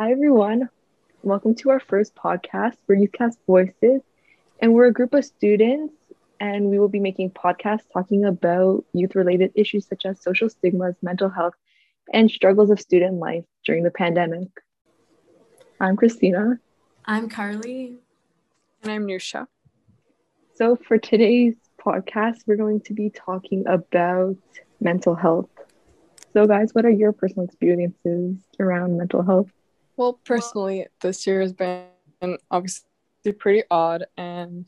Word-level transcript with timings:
Hi, 0.00 0.12
everyone. 0.12 0.70
Welcome 1.22 1.54
to 1.56 1.68
our 1.68 1.78
first 1.78 2.14
podcast 2.14 2.76
for 2.86 2.96
Youthcast 2.96 3.36
Voices. 3.46 4.00
And 4.58 4.72
we're 4.72 4.86
a 4.86 4.92
group 4.94 5.12
of 5.12 5.26
students, 5.26 5.92
and 6.40 6.70
we 6.70 6.78
will 6.78 6.88
be 6.88 7.00
making 7.00 7.32
podcasts 7.32 7.84
talking 7.92 8.24
about 8.24 8.86
youth 8.94 9.14
related 9.14 9.52
issues 9.54 9.86
such 9.86 10.06
as 10.06 10.22
social 10.22 10.48
stigmas, 10.48 10.94
mental 11.02 11.28
health, 11.28 11.52
and 12.14 12.30
struggles 12.30 12.70
of 12.70 12.80
student 12.80 13.18
life 13.18 13.44
during 13.66 13.82
the 13.82 13.90
pandemic. 13.90 14.48
I'm 15.78 15.96
Christina. 15.96 16.58
I'm 17.04 17.28
Carly. 17.28 17.98
And 18.82 18.92
I'm 18.92 19.06
Nusha. 19.06 19.48
So, 20.54 20.76
for 20.76 20.96
today's 20.96 21.56
podcast, 21.78 22.44
we're 22.46 22.56
going 22.56 22.80
to 22.86 22.94
be 22.94 23.10
talking 23.10 23.66
about 23.66 24.38
mental 24.80 25.14
health. 25.14 25.50
So, 26.32 26.46
guys, 26.46 26.74
what 26.74 26.86
are 26.86 26.90
your 26.90 27.12
personal 27.12 27.44
experiences 27.44 28.38
around 28.58 28.96
mental 28.96 29.22
health? 29.22 29.50
Well, 30.00 30.18
personally, 30.24 30.86
this 31.02 31.26
year 31.26 31.42
has 31.42 31.52
been 31.52 32.38
obviously 32.50 32.86
pretty 33.38 33.64
odd. 33.70 34.06
And 34.16 34.66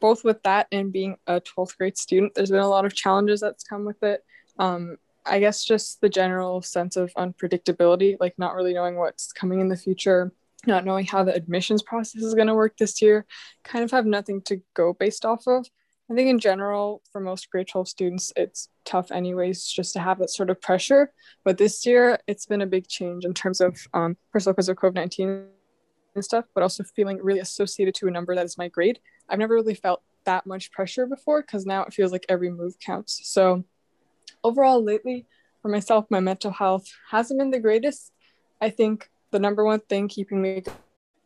both 0.00 0.22
with 0.22 0.40
that 0.44 0.68
and 0.70 0.92
being 0.92 1.16
a 1.26 1.40
12th 1.40 1.76
grade 1.76 1.98
student, 1.98 2.36
there's 2.36 2.52
been 2.52 2.60
a 2.60 2.68
lot 2.68 2.84
of 2.84 2.94
challenges 2.94 3.40
that's 3.40 3.64
come 3.64 3.84
with 3.84 4.00
it. 4.04 4.24
Um, 4.60 4.98
I 5.26 5.40
guess 5.40 5.64
just 5.64 6.00
the 6.00 6.08
general 6.08 6.62
sense 6.62 6.94
of 6.94 7.12
unpredictability, 7.14 8.16
like 8.20 8.38
not 8.38 8.54
really 8.54 8.72
knowing 8.72 8.94
what's 8.94 9.32
coming 9.32 9.58
in 9.58 9.66
the 9.66 9.76
future, 9.76 10.30
not 10.64 10.84
knowing 10.84 11.06
how 11.06 11.24
the 11.24 11.34
admissions 11.34 11.82
process 11.82 12.22
is 12.22 12.34
going 12.34 12.46
to 12.46 12.54
work 12.54 12.76
this 12.76 13.02
year, 13.02 13.26
kind 13.64 13.84
of 13.84 13.90
have 13.90 14.06
nothing 14.06 14.42
to 14.42 14.62
go 14.74 14.92
based 14.92 15.24
off 15.24 15.42
of. 15.48 15.66
I 16.10 16.14
think 16.14 16.28
in 16.28 16.38
general, 16.38 17.00
for 17.10 17.20
most 17.20 17.48
grade 17.50 17.68
12 17.68 17.88
students, 17.88 18.32
it's 18.36 18.68
tough, 18.84 19.10
anyways, 19.10 19.66
just 19.66 19.92
to 19.94 20.00
have 20.00 20.18
that 20.18 20.30
sort 20.30 20.50
of 20.50 20.60
pressure. 20.60 21.12
But 21.44 21.58
this 21.58 21.86
year, 21.86 22.18
it's 22.26 22.44
been 22.44 22.60
a 22.60 22.66
big 22.66 22.88
change 22.88 23.24
in 23.24 23.32
terms 23.32 23.60
of, 23.60 23.78
um, 23.94 24.16
first 24.32 24.46
of 24.46 24.48
all, 24.48 24.54
because 24.54 24.68
of 24.68 24.76
COVID 24.76 24.94
19 24.94 25.46
and 26.14 26.24
stuff, 26.24 26.44
but 26.54 26.62
also 26.62 26.84
feeling 26.84 27.18
really 27.22 27.40
associated 27.40 27.94
to 27.94 28.08
a 28.08 28.10
number 28.10 28.34
that 28.34 28.44
is 28.44 28.58
my 28.58 28.68
grade. 28.68 28.98
I've 29.28 29.38
never 29.38 29.54
really 29.54 29.74
felt 29.74 30.02
that 30.24 30.46
much 30.46 30.70
pressure 30.72 31.06
before 31.06 31.42
because 31.42 31.66
now 31.66 31.84
it 31.84 31.94
feels 31.94 32.12
like 32.12 32.26
every 32.28 32.50
move 32.50 32.78
counts. 32.78 33.20
So, 33.24 33.64
overall, 34.44 34.82
lately, 34.82 35.26
for 35.62 35.68
myself, 35.68 36.06
my 36.10 36.20
mental 36.20 36.50
health 36.50 36.86
hasn't 37.10 37.38
been 37.38 37.50
the 37.50 37.60
greatest. 37.60 38.12
I 38.60 38.70
think 38.70 39.08
the 39.30 39.38
number 39.38 39.64
one 39.64 39.80
thing 39.80 40.08
keeping 40.08 40.42
me 40.42 40.62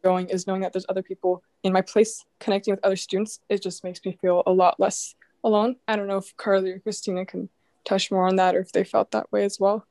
going 0.04 0.28
is 0.28 0.46
knowing 0.46 0.60
that 0.60 0.72
there's 0.72 0.86
other 0.88 1.02
people 1.02 1.42
in 1.66 1.72
my 1.72 1.82
place 1.82 2.24
connecting 2.40 2.72
with 2.72 2.84
other 2.84 2.96
students 2.96 3.40
it 3.48 3.62
just 3.62 3.84
makes 3.84 4.00
me 4.04 4.16
feel 4.20 4.42
a 4.46 4.52
lot 4.52 4.78
less 4.78 5.14
alone. 5.44 5.76
I 5.86 5.96
don't 5.96 6.08
know 6.08 6.18
if 6.18 6.36
carly 6.36 6.70
or 6.72 6.78
christina 6.78 7.26
can 7.26 7.48
touch 7.84 8.10
more 8.10 8.26
on 8.26 8.36
that 8.36 8.56
or 8.56 8.60
if 8.60 8.72
they 8.72 8.84
felt 8.84 9.10
that 9.12 9.30
way 9.30 9.44
as 9.44 9.58
well. 9.60 9.86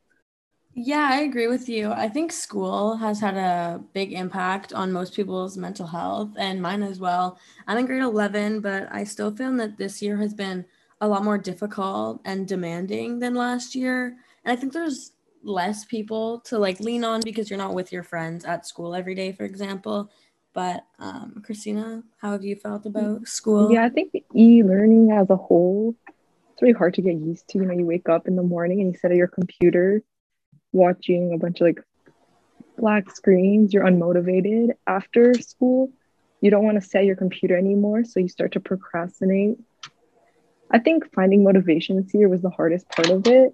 Yeah 0.73 1.07
i 1.11 1.21
agree 1.21 1.47
with 1.47 1.69
you. 1.69 1.91
I 1.91 2.09
think 2.09 2.31
school 2.31 2.97
has 2.97 3.19
had 3.19 3.35
a 3.35 3.81
big 3.93 4.13
impact 4.13 4.73
on 4.73 4.91
most 4.91 5.15
people's 5.15 5.57
mental 5.57 5.87
health 5.87 6.31
and 6.37 6.61
mine 6.61 6.83
as 6.83 6.99
well. 6.99 7.39
I'm 7.67 7.77
in 7.77 7.85
grade 7.85 8.01
11 8.01 8.61
but 8.61 8.87
i 8.91 9.03
still 9.03 9.35
feel 9.35 9.55
that 9.57 9.77
this 9.77 10.01
year 10.01 10.17
has 10.17 10.33
been 10.33 10.65
a 11.01 11.07
lot 11.07 11.23
more 11.23 11.37
difficult 11.37 12.21
and 12.25 12.47
demanding 12.47 13.19
than 13.19 13.35
last 13.35 13.75
year. 13.75 14.17
And 14.43 14.51
i 14.51 14.59
think 14.59 14.73
there's 14.73 15.11
less 15.45 15.85
people 15.85 16.39
to 16.39 16.57
like 16.57 16.79
lean 16.79 17.03
on 17.03 17.21
because 17.21 17.49
you're 17.49 17.57
not 17.57 17.75
with 17.75 17.91
your 17.91 18.03
friends 18.03 18.43
at 18.45 18.65
school 18.65 18.95
every 18.95 19.15
day, 19.15 19.31
for 19.31 19.43
example. 19.43 20.11
But 20.55 20.85
um, 20.99 21.43
Christina, 21.45 22.01
how 22.17 22.31
have 22.31 22.43
you 22.43 22.55
felt 22.55 22.85
about 22.85 23.27
school? 23.27 23.71
Yeah, 23.71 23.85
I 23.85 23.89
think 23.89 24.13
e-learning 24.33 25.11
as 25.11 25.29
a 25.29 25.35
whole, 25.35 25.93
it's 26.07 26.61
really 26.61 26.73
hard 26.73 26.93
to 26.95 27.01
get 27.01 27.15
used 27.15 27.47
to. 27.49 27.59
You 27.59 27.65
know, 27.65 27.73
you 27.73 27.85
wake 27.85 28.09
up 28.09 28.27
in 28.27 28.37
the 28.37 28.41
morning 28.41 28.79
and 28.81 28.93
you 28.93 28.97
sit 28.97 29.11
at 29.11 29.17
your 29.17 29.27
computer 29.27 30.01
watching 30.71 31.33
a 31.33 31.37
bunch 31.37 31.59
of 31.59 31.67
like 31.67 31.81
black 32.77 33.13
screens. 33.13 33.73
You're 33.73 33.83
unmotivated 33.83 34.69
after 34.87 35.33
school. 35.35 35.91
You 36.41 36.51
don't 36.51 36.63
want 36.63 36.81
to 36.81 36.87
set 36.87 37.05
your 37.05 37.17
computer 37.17 37.57
anymore, 37.57 38.05
so 38.05 38.19
you 38.19 38.29
start 38.29 38.53
to 38.53 38.59
procrastinate. 38.59 39.57
I 40.71 40.79
think 40.79 41.13
finding 41.13 41.43
motivation 41.43 42.01
this 42.01 42.13
year 42.13 42.29
was 42.29 42.41
the 42.41 42.49
hardest 42.49 42.89
part 42.89 43.09
of 43.09 43.27
it 43.27 43.53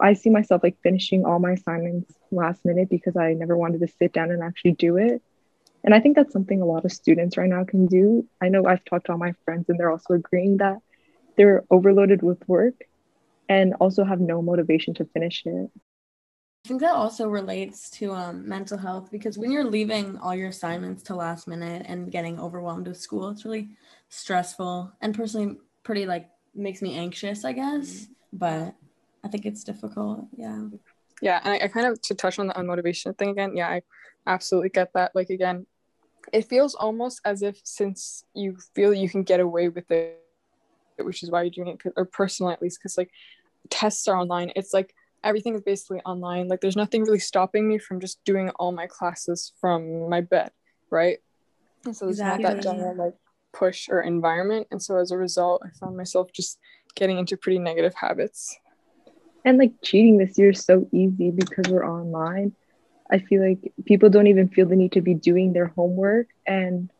I 0.00 0.14
see 0.14 0.30
myself 0.30 0.62
like 0.62 0.76
finishing 0.82 1.24
all 1.24 1.38
my 1.38 1.52
assignments 1.52 2.12
last 2.30 2.64
minute 2.64 2.88
because 2.88 3.16
I 3.16 3.34
never 3.34 3.56
wanted 3.56 3.80
to 3.80 3.88
sit 3.88 4.12
down 4.12 4.30
and 4.30 4.42
actually 4.42 4.72
do 4.72 4.96
it. 4.96 5.22
And 5.84 5.94
I 5.94 6.00
think 6.00 6.16
that's 6.16 6.32
something 6.32 6.62
a 6.62 6.66
lot 6.66 6.86
of 6.86 6.92
students 6.92 7.36
right 7.36 7.48
now 7.48 7.64
can 7.64 7.86
do. 7.86 8.26
I 8.40 8.48
know 8.48 8.64
I've 8.66 8.84
talked 8.84 9.06
to 9.06 9.12
all 9.12 9.18
my 9.18 9.34
friends 9.44 9.66
and 9.68 9.78
they're 9.78 9.90
also 9.90 10.14
agreeing 10.14 10.56
that 10.56 10.78
they're 11.36 11.64
overloaded 11.70 12.22
with 12.22 12.38
work 12.48 12.74
and 13.48 13.74
also 13.74 14.02
have 14.02 14.20
no 14.20 14.40
motivation 14.40 14.94
to 14.94 15.04
finish 15.04 15.42
it. 15.44 15.70
I 16.64 16.68
think 16.68 16.80
that 16.80 16.94
also 16.94 17.28
relates 17.28 17.90
to 17.90 18.12
um, 18.14 18.48
mental 18.48 18.78
health 18.78 19.10
because 19.10 19.36
when 19.36 19.50
you're 19.50 19.64
leaving 19.64 20.16
all 20.16 20.34
your 20.34 20.48
assignments 20.48 21.02
to 21.04 21.14
last 21.14 21.46
minute 21.46 21.84
and 21.86 22.10
getting 22.10 22.40
overwhelmed 22.40 22.88
with 22.88 22.96
school, 22.96 23.28
it's 23.28 23.44
really 23.44 23.68
stressful 24.08 24.90
and 25.02 25.14
personally 25.14 25.58
pretty 25.82 26.06
like 26.06 26.30
makes 26.54 26.80
me 26.80 26.96
anxious, 26.96 27.44
I 27.44 27.52
guess. 27.52 28.06
But 28.32 28.74
I 29.22 29.28
think 29.28 29.44
it's 29.44 29.62
difficult. 29.62 30.26
Yeah. 30.34 30.68
Yeah. 31.20 31.40
And 31.44 31.52
I, 31.52 31.66
I 31.66 31.68
kind 31.68 31.86
of 31.86 32.00
to 32.02 32.14
touch 32.14 32.38
on 32.38 32.46
the 32.46 32.54
unmotivation 32.54 33.16
thing 33.18 33.28
again. 33.28 33.54
Yeah, 33.54 33.68
I 33.68 33.82
absolutely 34.26 34.70
get 34.70 34.94
that. 34.94 35.14
Like, 35.14 35.28
again, 35.28 35.66
it 36.32 36.48
feels 36.48 36.74
almost 36.74 37.20
as 37.24 37.42
if 37.42 37.60
since 37.64 38.24
you 38.34 38.56
feel 38.74 38.92
you 38.94 39.08
can 39.08 39.22
get 39.22 39.40
away 39.40 39.68
with 39.68 39.90
it, 39.90 40.20
which 40.98 41.22
is 41.22 41.30
why 41.30 41.42
you're 41.42 41.50
doing 41.50 41.68
it, 41.68 41.92
or 41.96 42.04
personally 42.04 42.52
at 42.52 42.62
least, 42.62 42.78
because 42.80 42.96
like 42.98 43.10
tests 43.70 44.08
are 44.08 44.16
online, 44.16 44.52
it's 44.56 44.72
like 44.72 44.94
everything 45.22 45.54
is 45.54 45.62
basically 45.62 46.00
online. 46.00 46.48
Like, 46.48 46.60
there's 46.60 46.76
nothing 46.76 47.02
really 47.02 47.18
stopping 47.18 47.68
me 47.68 47.78
from 47.78 48.00
just 48.00 48.22
doing 48.24 48.50
all 48.50 48.72
my 48.72 48.86
classes 48.86 49.52
from 49.60 50.08
my 50.08 50.20
bed, 50.20 50.50
right? 50.90 51.18
And 51.84 51.96
so 51.96 52.06
there's 52.06 52.18
exactly. 52.18 52.44
not 52.44 52.54
that 52.54 52.62
general 52.62 52.94
like 52.94 53.14
push 53.52 53.88
or 53.88 54.00
environment. 54.00 54.66
And 54.70 54.82
so 54.82 54.98
as 54.98 55.10
a 55.10 55.16
result, 55.16 55.62
I 55.64 55.70
found 55.78 55.96
myself 55.96 56.32
just 56.32 56.58
getting 56.94 57.18
into 57.18 57.36
pretty 57.36 57.58
negative 57.58 57.94
habits 57.94 58.58
and 59.44 59.58
like 59.58 59.72
cheating 59.82 60.16
this 60.16 60.38
year 60.38 60.50
is 60.50 60.64
so 60.64 60.88
easy 60.92 61.30
because 61.30 61.70
we're 61.70 61.86
online 61.86 62.52
i 63.10 63.18
feel 63.18 63.46
like 63.46 63.72
people 63.84 64.08
don't 64.08 64.26
even 64.26 64.48
feel 64.48 64.66
the 64.66 64.76
need 64.76 64.92
to 64.92 65.00
be 65.00 65.14
doing 65.14 65.52
their 65.52 65.66
homework. 65.66 66.28
And 66.46 66.90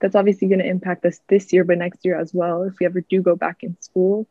that's 0.00 0.14
obviously 0.14 0.48
going 0.48 0.60
to 0.60 0.66
impact 0.66 1.04
us 1.04 1.20
this 1.28 1.52
year 1.52 1.64
but 1.64 1.78
next 1.78 2.04
year 2.04 2.18
as 2.18 2.32
well 2.32 2.62
if 2.62 2.74
we 2.80 2.86
ever 2.86 3.02
do 3.02 3.20
go 3.20 3.36
back 3.36 3.58
in 3.62 3.76
school. 3.80 4.26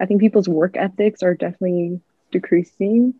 I 0.00 0.06
think 0.06 0.20
people's 0.20 0.48
work 0.48 0.76
ethics 0.76 1.22
are 1.22 1.34
definitely 1.34 2.00
decreasing. 2.30 3.14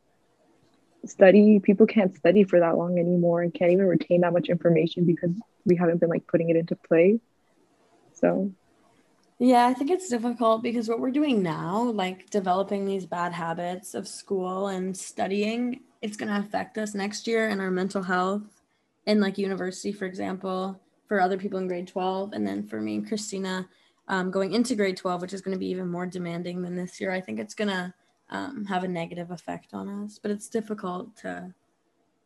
Study 1.04 1.60
people 1.60 1.86
can't 1.86 2.16
study 2.16 2.44
for 2.44 2.60
that 2.60 2.76
long 2.76 2.98
anymore 2.98 3.42
and 3.42 3.52
can't 3.52 3.72
even 3.72 3.86
retain 3.86 4.20
that 4.20 4.32
much 4.32 4.48
information 4.48 5.04
because 5.04 5.30
we 5.64 5.76
haven't 5.76 5.98
been 5.98 6.08
like 6.08 6.26
putting 6.26 6.50
it 6.50 6.56
into 6.56 6.76
play. 6.76 7.20
So 8.14 8.52
yeah, 9.41 9.66
I 9.66 9.75
think 9.75 9.91
it's 9.91 10.09
difficult 10.09 10.62
because 10.62 10.88
what 10.88 10.99
we're 10.99 11.12
doing 11.12 11.43
now, 11.43 11.82
like 11.82 12.28
developing 12.31 12.84
these 12.84 13.06
bad 13.06 13.32
habits 13.32 13.94
of 13.94 14.09
school 14.09 14.69
and 14.69 14.97
studying, 14.97 15.81
it's 16.03 16.16
going 16.16 16.28
to 16.28 16.41
affect 16.41 16.76
us 16.76 16.94
next 16.94 17.26
year 17.28 17.49
and 17.49 17.60
our 17.60 17.71
mental 17.71 18.03
health 18.03 18.43
in 19.06 19.21
like 19.21 19.38
university, 19.38 19.93
for 19.93 20.06
example, 20.06 20.81
for 21.06 21.21
other 21.21 21.38
people 21.38 21.60
in 21.60 21.69
grade 21.69 21.87
12. 21.87 22.32
And 22.32 22.47
then 22.47 22.66
for 22.66 22.81
me 22.81 22.97
and 22.97 23.06
Christina, 23.06 23.69
um, 24.09 24.32
going 24.32 24.54
into 24.54 24.75
grade 24.75 24.97
12, 24.97 25.22
which 25.22 25.32
is 25.32 25.41
going 25.41 25.55
to 25.55 25.59
be 25.59 25.70
even 25.70 25.88
more 25.88 26.06
demanding 26.06 26.60
than 26.60 26.75
this 26.75 27.00
year, 27.00 27.12
I 27.12 27.20
think 27.20 27.38
it's 27.38 27.55
going 27.55 27.69
to 27.69 27.94
um, 28.31 28.65
have 28.65 28.82
a 28.82 28.88
negative 28.88 29.31
effect 29.31 29.72
on 29.72 29.88
us. 30.05 30.19
But 30.20 30.32
it's 30.32 30.49
difficult 30.49 31.16
to 31.19 31.55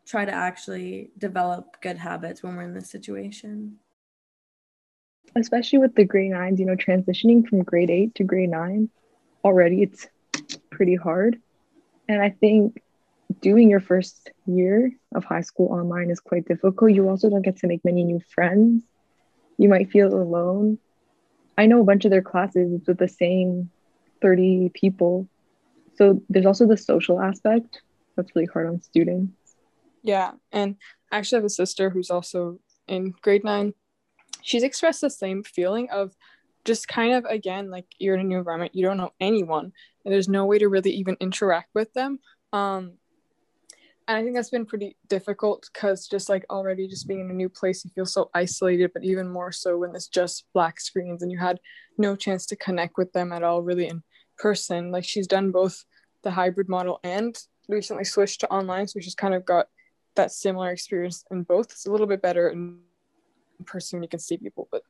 try 0.07 0.25
to 0.25 0.33
actually 0.33 1.11
develop 1.19 1.81
good 1.83 1.99
habits 1.99 2.43
when 2.43 2.57
we're 2.57 2.63
in 2.63 2.75
this 2.75 2.91
situation 2.91 3.77
especially 5.37 5.79
with 5.79 5.95
the 5.95 6.05
grade 6.05 6.31
nines, 6.31 6.61
you 6.61 6.67
know, 6.67 6.77
transitioning 6.77 7.47
from 7.47 7.63
grade 7.63 7.91
eight 7.91 8.15
to 8.17 8.25
grade 8.25 8.51
nine, 8.51 8.89
already 9.45 9.83
it's 9.83 10.07
pretty 10.71 10.97
hard. 10.97 11.41
And 12.09 12.21
I 12.21 12.31
think 12.31 12.83
doing 13.41 13.71
your 13.71 13.81
first 13.81 14.31
year 14.47 14.93
of 15.15 15.25
high 15.25 15.41
school 15.41 15.69
online 15.73 16.11
is 16.11 16.21
quite 16.21 16.47
difficult. 16.47 16.93
You 16.93 17.09
also 17.09 17.31
don't 17.31 17.43
get 17.43 17.57
to 17.59 17.67
make 17.67 17.85
many 17.85 18.05
new 18.05 18.21
friends. 18.35 18.83
You 19.59 19.69
might 19.69 19.91
feel 19.91 20.13
alone. 20.15 20.79
I 21.57 21.67
know 21.67 21.81
a 21.81 21.85
bunch 21.85 22.05
of 22.05 22.11
their 22.11 22.23
classes 22.23 22.83
with 22.87 22.99
the 22.99 23.09
same 23.09 23.71
30 24.21 24.71
people. 24.75 25.29
So 25.97 26.23
there's 26.29 26.47
also 26.47 26.67
the 26.67 26.77
social 26.77 27.21
aspect 27.21 27.83
that's 28.17 28.35
really 28.35 28.49
hard 28.53 28.69
on 28.69 28.81
students. 28.81 29.33
Yeah. 30.03 30.33
And 30.51 30.77
I 31.11 31.19
actually 31.19 31.39
have 31.39 31.45
a 31.45 31.51
sister 31.51 31.91
who's 31.91 32.11
also 32.11 32.59
in 32.89 33.15
grade 33.23 33.45
nine 33.45 33.75
she's 34.43 34.63
expressed 34.63 35.01
the 35.01 35.11
same 35.11 35.43
feeling 35.43 35.89
of 35.91 36.15
just 36.65 36.87
kind 36.89 37.15
of 37.15 37.25
again 37.25 37.71
like 37.71 37.87
you're 37.99 38.15
in 38.15 38.21
a 38.21 38.25
new 38.25 38.39
environment 38.39 38.75
you 38.75 38.85
don't 38.85 38.97
know 38.97 39.13
anyone 39.21 39.73
and 40.05 40.13
there's 40.13 40.29
no 40.29 40.47
way 40.47 40.59
to 40.59 40.69
really 40.69 40.93
even 40.93 41.17
interact 41.21 41.71
with 41.75 41.93
them 41.93 42.19
um 42.53 42.93
and 44.07 44.17
i 44.17 44.23
think 44.23 44.35
that's 44.35 44.51
been 44.51 44.67
pretty 44.67 44.97
difficult 45.09 45.69
because 45.73 46.07
just 46.07 46.29
like 46.29 46.45
already 46.51 46.87
just 46.87 47.09
being 47.09 47.21
in 47.21 47.31
a 47.31 47.35
new 47.35 47.49
place 47.49 47.85
you 47.85 47.91
feel 47.95 48.07
so 48.07 48.31
isolated 48.35 48.91
but 48.95 49.05
even 49.05 49.29
more 49.29 49.51
so 49.51 49.79
when 49.79 49.95
it's 49.95 50.09
just 50.09 50.45
black 50.53 50.81
screens 50.81 51.23
and 51.23 51.33
you 51.33 51.39
had 51.39 51.59
no 51.99 52.15
chance 52.15 52.47
to 52.47 52.57
connect 52.57 52.97
with 52.97 53.13
them 53.13 53.33
at 53.33 53.43
all 53.43 53.63
really 53.63 53.89
in 53.89 54.03
person 54.39 54.91
like 54.91 55.05
she's 55.05 55.27
done 55.27 55.51
both 55.51 55.85
the 56.23 56.31
hybrid 56.31 56.69
model 56.69 57.01
and 57.03 57.37
recently 57.69 58.05
switched 58.05 58.41
to 58.41 58.51
online 58.51 58.87
so 58.87 59.01
she's 59.01 59.15
kind 59.15 59.35
of 59.35 59.45
got 59.45 59.67
that 60.15 60.33
similar 60.33 60.71
experience 60.71 61.25
in 61.31 61.43
both. 61.43 61.71
It's 61.73 61.87
a 61.87 61.91
little 61.91 62.07
bit 62.07 62.23
better 62.23 62.49
in 62.49 62.81
person 63.63 64.03
you 64.03 64.09
can 64.09 64.21
see 64.21 64.37
people, 64.37 64.69
but 64.71 64.83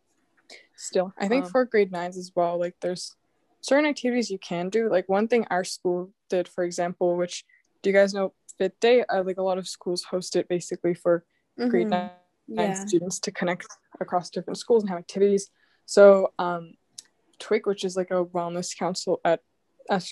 still, 0.77 1.13
I 1.19 1.29
think 1.29 1.45
um, 1.47 1.51
for 1.51 1.65
grade 1.65 1.93
nines 1.93 2.17
as 2.17 2.33
well, 2.35 2.59
like 2.59 2.77
there's 2.81 3.17
certain 3.61 3.87
activities 3.87 4.31
you 4.31 4.39
can 4.39 4.69
do. 4.69 4.91
Like 4.91 5.09
one 5.09 5.29
thing 5.29 5.47
our 5.51 5.65
school 5.65 6.11
did, 6.29 6.49
for 6.49 6.65
example, 6.65 7.17
which 7.17 7.45
do 7.83 7.91
you 7.91 7.97
guys 7.97 8.15
know 8.15 8.33
Fit 8.59 8.79
Day? 8.81 9.05
Uh, 9.05 9.23
like 9.25 9.39
a 9.39 9.43
lot 9.43 9.59
of 9.59 9.69
schools 9.69 10.05
host 10.05 10.37
it 10.37 10.49
basically 10.49 10.95
for 10.95 11.25
mm-hmm. 11.59 11.71
grade 11.71 11.89
nine 11.89 12.11
yeah. 12.49 12.75
students 12.85 13.19
to 13.21 13.31
connect 13.31 13.67
across 14.01 14.31
different 14.31 14.59
schools 14.59 14.83
and 14.83 14.91
have 14.91 14.99
activities. 14.99 15.51
So 15.87 16.33
um, 16.39 16.75
TWIC, 17.39 17.67
which 17.67 17.85
is 17.85 17.97
like 17.97 18.11
a 18.11 18.25
wellness 18.25 18.77
council 18.77 19.21
at 19.25 19.41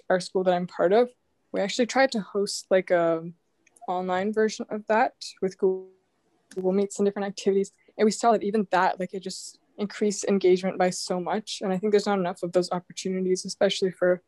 our 0.08 0.20
school 0.20 0.44
that 0.44 0.54
I'm 0.54 0.66
part 0.66 0.92
of, 0.92 1.10
we 1.52 1.60
actually 1.60 1.86
tried 1.86 2.12
to 2.12 2.20
host 2.20 2.66
like 2.70 2.90
a 2.90 3.22
online 3.88 4.32
version 4.32 4.66
of 4.70 4.86
that 4.88 5.14
with 5.42 5.58
Google, 5.58 5.88
Google 6.54 6.72
Meets 6.72 6.98
and 6.98 7.06
different 7.06 7.28
activities. 7.28 7.72
And 8.00 8.06
we 8.06 8.12
saw 8.12 8.32
that 8.32 8.42
even 8.42 8.66
that, 8.70 8.98
like 8.98 9.12
it 9.12 9.20
just 9.20 9.58
increased 9.76 10.24
engagement 10.24 10.78
by 10.78 10.88
so 10.88 11.20
much. 11.20 11.60
And 11.60 11.70
I 11.70 11.76
think 11.76 11.92
there's 11.92 12.06
not 12.06 12.18
enough 12.18 12.42
of 12.42 12.52
those 12.52 12.72
opportunities, 12.72 13.44
especially 13.44 13.90
for 13.90 14.22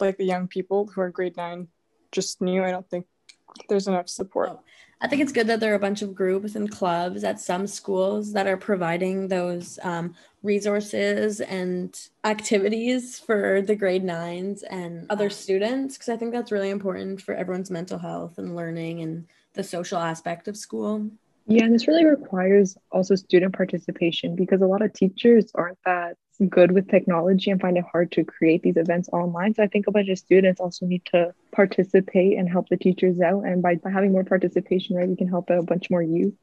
like 0.00 0.18
the 0.18 0.24
young 0.24 0.48
people 0.48 0.88
who 0.88 1.00
are 1.00 1.08
grade 1.08 1.36
nine, 1.36 1.68
just 2.10 2.40
new. 2.40 2.64
I 2.64 2.72
don't 2.72 2.90
think 2.90 3.06
there's 3.68 3.86
enough 3.86 4.08
support. 4.08 4.48
Oh, 4.50 4.60
I 5.00 5.06
think 5.06 5.22
it's 5.22 5.30
good 5.30 5.46
that 5.46 5.60
there 5.60 5.70
are 5.70 5.76
a 5.76 5.86
bunch 5.86 6.02
of 6.02 6.16
groups 6.16 6.56
and 6.56 6.68
clubs 6.68 7.22
at 7.22 7.40
some 7.40 7.68
schools 7.68 8.32
that 8.32 8.48
are 8.48 8.56
providing 8.56 9.28
those 9.28 9.78
um, 9.84 10.16
resources 10.42 11.40
and 11.40 11.96
activities 12.24 13.20
for 13.20 13.62
the 13.62 13.76
grade 13.76 14.02
nines 14.02 14.64
and 14.64 15.06
other 15.10 15.30
students, 15.30 15.96
because 15.96 16.08
I 16.08 16.16
think 16.16 16.32
that's 16.32 16.50
really 16.50 16.70
important 16.70 17.22
for 17.22 17.34
everyone's 17.34 17.70
mental 17.70 17.98
health 17.98 18.38
and 18.38 18.56
learning 18.56 19.00
and 19.02 19.26
the 19.54 19.62
social 19.62 19.98
aspect 19.98 20.48
of 20.48 20.56
school. 20.56 21.08
Yeah, 21.46 21.64
and 21.64 21.74
this 21.74 21.88
really 21.88 22.04
requires 22.04 22.76
also 22.90 23.14
student 23.14 23.54
participation 23.54 24.36
because 24.36 24.62
a 24.62 24.66
lot 24.66 24.82
of 24.82 24.92
teachers 24.92 25.50
aren't 25.54 25.78
that 25.84 26.16
good 26.48 26.72
with 26.72 26.88
technology 26.88 27.50
and 27.50 27.60
find 27.60 27.76
it 27.76 27.84
hard 27.90 28.10
to 28.12 28.24
create 28.24 28.62
these 28.62 28.76
events 28.76 29.08
online. 29.12 29.54
So 29.54 29.62
I 29.62 29.66
think 29.66 29.86
a 29.86 29.92
bunch 29.92 30.08
of 30.08 30.18
students 30.18 30.60
also 30.60 30.86
need 30.86 31.04
to 31.06 31.34
participate 31.52 32.38
and 32.38 32.48
help 32.48 32.68
the 32.68 32.76
teachers 32.76 33.20
out. 33.20 33.44
And 33.44 33.62
by, 33.62 33.76
by 33.76 33.90
having 33.90 34.12
more 34.12 34.24
participation, 34.24 34.96
right, 34.96 35.08
we 35.08 35.16
can 35.16 35.28
help 35.28 35.50
out 35.50 35.58
a 35.58 35.62
bunch 35.62 35.90
more 35.90 36.02
youth 36.02 36.34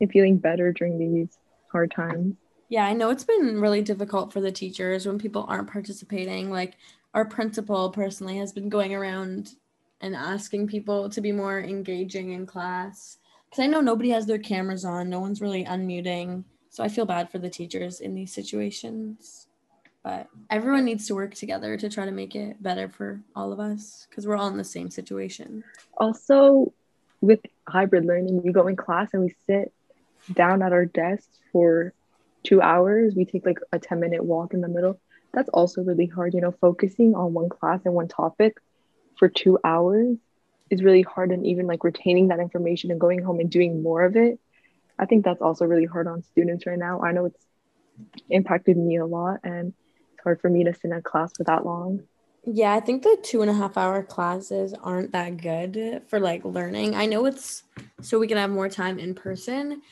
in 0.00 0.08
feeling 0.08 0.38
better 0.38 0.72
during 0.72 0.98
these 0.98 1.38
hard 1.70 1.90
times. 1.90 2.34
Yeah, 2.68 2.84
I 2.84 2.92
know 2.92 3.10
it's 3.10 3.24
been 3.24 3.60
really 3.60 3.82
difficult 3.82 4.32
for 4.32 4.40
the 4.40 4.52
teachers 4.52 5.06
when 5.06 5.18
people 5.18 5.46
aren't 5.48 5.70
participating. 5.70 6.50
Like 6.50 6.76
our 7.14 7.24
principal 7.24 7.90
personally 7.90 8.36
has 8.38 8.52
been 8.52 8.68
going 8.68 8.94
around 8.94 9.54
and 10.00 10.14
asking 10.14 10.68
people 10.68 11.08
to 11.10 11.20
be 11.20 11.32
more 11.32 11.60
engaging 11.60 12.32
in 12.32 12.46
class. 12.46 13.17
Because 13.48 13.62
I 13.62 13.66
know 13.66 13.80
nobody 13.80 14.10
has 14.10 14.26
their 14.26 14.38
cameras 14.38 14.84
on, 14.84 15.08
no 15.08 15.20
one's 15.20 15.40
really 15.40 15.64
unmuting 15.64 16.44
so 16.70 16.84
I 16.84 16.88
feel 16.88 17.06
bad 17.06 17.30
for 17.30 17.38
the 17.38 17.50
teachers 17.50 18.00
in 18.00 18.14
these 18.14 18.32
situations. 18.32 19.46
But 20.04 20.28
everyone 20.48 20.84
needs 20.84 21.06
to 21.08 21.14
work 21.14 21.34
together 21.34 21.76
to 21.76 21.88
try 21.90 22.04
to 22.04 22.12
make 22.12 22.36
it 22.36 22.62
better 22.62 22.88
for 22.88 23.20
all 23.34 23.52
of 23.52 23.58
us 23.58 24.06
because 24.08 24.26
we're 24.26 24.36
all 24.36 24.48
in 24.48 24.56
the 24.56 24.64
same 24.64 24.90
situation. 24.90 25.64
Also, 25.96 26.72
with 27.20 27.40
hybrid 27.68 28.04
learning, 28.04 28.42
we 28.42 28.52
go 28.52 28.68
in 28.68 28.76
class 28.76 29.12
and 29.12 29.24
we 29.24 29.34
sit 29.46 29.72
down 30.34 30.62
at 30.62 30.72
our 30.72 30.84
desks 30.84 31.40
for 31.50 31.92
two 32.44 32.62
hours. 32.62 33.14
We 33.16 33.24
take 33.24 33.44
like 33.44 33.58
a 33.72 33.78
10 33.78 33.98
minute 33.98 34.24
walk 34.24 34.54
in 34.54 34.60
the 34.60 34.68
middle. 34.68 35.00
That's 35.34 35.48
also 35.48 35.82
really 35.82 36.06
hard, 36.06 36.32
you 36.32 36.40
know, 36.40 36.54
focusing 36.60 37.14
on 37.14 37.34
one 37.34 37.48
class 37.48 37.80
and 37.84 37.94
one 37.94 38.08
topic 38.08 38.58
for 39.16 39.28
two 39.28 39.58
hours 39.64 40.16
is 40.70 40.82
really 40.82 41.02
hard 41.02 41.32
and 41.32 41.46
even 41.46 41.66
like 41.66 41.84
retaining 41.84 42.28
that 42.28 42.40
information 42.40 42.90
and 42.90 43.00
going 43.00 43.22
home 43.22 43.40
and 43.40 43.50
doing 43.50 43.82
more 43.82 44.04
of 44.04 44.16
it 44.16 44.38
I 44.98 45.06
think 45.06 45.24
that's 45.24 45.40
also 45.40 45.64
really 45.64 45.84
hard 45.84 46.06
on 46.06 46.22
students 46.22 46.66
right 46.66 46.78
now. 46.78 47.00
I 47.00 47.12
know 47.12 47.26
it's 47.26 47.46
impacted 48.30 48.76
me 48.76 48.96
a 48.96 49.06
lot 49.06 49.40
and 49.44 49.72
it's 50.12 50.22
hard 50.22 50.40
for 50.40 50.50
me 50.50 50.64
to 50.64 50.74
sit 50.74 50.84
in 50.84 50.92
a 50.92 51.02
class 51.02 51.32
for 51.36 51.44
that 51.44 51.64
long. 51.64 52.02
Yeah, 52.44 52.72
I 52.72 52.80
think 52.80 53.02
the 53.02 53.18
two 53.22 53.42
and 53.42 53.50
a 53.50 53.54
half 53.54 53.76
hour 53.76 54.02
classes 54.02 54.74
aren't 54.82 55.12
that 55.12 55.36
good 55.36 56.02
for 56.08 56.18
like 56.18 56.44
learning. 56.44 56.94
I 56.94 57.06
know 57.06 57.26
it's 57.26 57.62
so 58.00 58.18
we 58.18 58.26
can 58.26 58.38
have 58.38 58.50
more 58.50 58.68
time 58.68 58.98
in 58.98 59.14
person, 59.14 59.82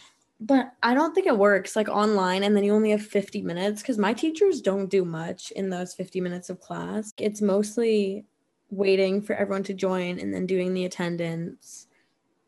but 0.40 0.73
I 0.82 0.94
don't 0.94 1.14
think 1.14 1.26
it 1.26 1.37
works 1.37 1.76
like 1.76 1.88
online 1.88 2.43
and 2.44 2.56
then 2.56 2.64
you 2.64 2.75
only 2.75 2.90
have 2.90 3.02
50 3.02 3.43
minutes 3.43 3.82
because 3.82 3.99
my 3.99 4.12
teachers 4.12 4.61
don't 4.61 4.88
do 4.88 5.05
much 5.05 5.50
in 5.52 5.70
those 5.70 5.94
50 5.94 6.20
minutes 6.20 6.50
of 6.50 6.61
class. 6.61 7.12
It's 7.19 7.43
mostly 7.43 8.25
waiting 8.70 9.22
for 9.22 9.34
everyone 9.34 9.62
to 9.64 9.74
join 9.74 10.18
and 10.18 10.32
then 10.32 10.46
doing 10.46 10.74
the 10.74 10.84
attendance 10.84 11.86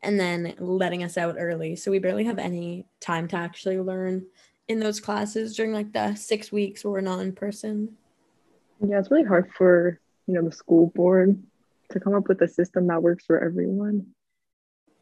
and 0.01 0.19
then 0.19 0.53
letting 0.59 1.03
us 1.03 1.17
out 1.17 1.35
early. 1.37 1.75
So 1.75 1.91
we 1.91 1.99
barely 1.99 2.25
have 2.25 2.39
any 2.39 2.85
time 2.99 3.27
to 3.29 3.35
actually 3.35 3.79
learn 3.79 4.25
in 4.67 4.79
those 4.79 4.99
classes 4.99 5.55
during 5.55 5.73
like 5.73 5.91
the 5.93 6.15
six 6.15 6.51
weeks 6.51 6.83
where 6.83 6.91
we're 6.93 7.01
not 7.01 7.19
in 7.19 7.33
person. 7.33 7.97
Yeah, 8.81 8.99
it's 8.99 9.11
really 9.11 9.25
hard 9.25 9.51
for, 9.51 9.99
you 10.27 10.35
know, 10.35 10.43
the 10.43 10.55
school 10.55 10.87
board 10.95 11.41
to 11.91 11.99
come 11.99 12.13
up 12.13 12.29
with 12.29 12.41
a 12.41 12.47
system 12.47 12.87
that 12.87 13.03
works 13.03 13.25
for 13.25 13.43
everyone. 13.43 14.07